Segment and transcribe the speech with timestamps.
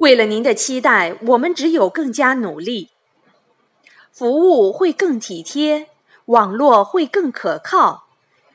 [0.00, 2.88] 为了您的期待，我们只有更加努力。
[4.10, 5.88] 服务会更体贴，
[6.24, 8.06] 网络会更可靠，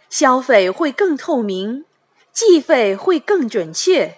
[0.10, 1.86] 消费会更透明，
[2.32, 4.18] 计费会更准确，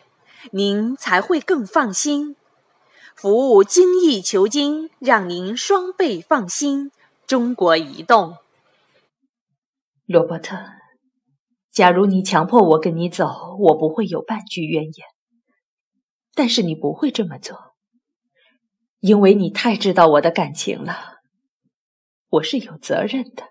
[0.51, 2.37] 您才会更放心。
[3.13, 6.91] 服务精益求精，让您双倍放心。
[7.25, 8.37] 中国移动。
[10.05, 10.55] 罗伯特，
[11.73, 15.16] 假如你强迫我跟你走，我不会有半句怨言。
[16.37, 17.57] 但是你不会这么做，
[18.99, 21.15] 因为你太知道我的感情了。
[22.29, 23.45] 我是有责任的。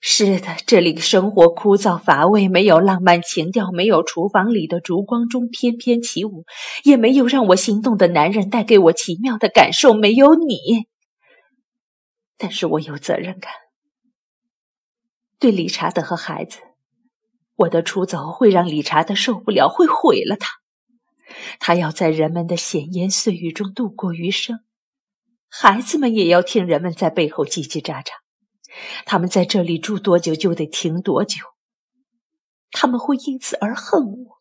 [0.00, 6.44] 是的，这里生活枯燥乏味，没有浪漫情调，没有厨房里的烛光中翩翩起舞，
[6.82, 10.58] 也没有让我心动的男人带给我奇妙的感受，没有你。
[12.36, 13.50] 但是我有责任感，
[15.38, 16.58] 对理查德和孩子，
[17.54, 20.50] 我的出走会让理查德受不了，会毁了他。
[21.58, 24.60] 他要在人们的闲言碎语中度过余生，
[25.48, 28.10] 孩子们也要听人们在背后叽叽喳喳。
[29.06, 31.42] 他们在这里住多久就得停多久，
[32.70, 34.38] 他们会因此而恨我。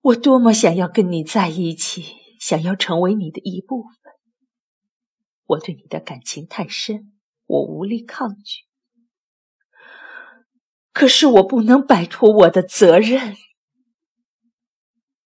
[0.00, 4.12] 我多么想要跟你在一起，想要成为你的一部分。
[5.46, 7.12] 我对你的感情太深，
[7.46, 8.64] 我无力抗拒。
[10.92, 13.36] 可是我不能摆脱我的责任。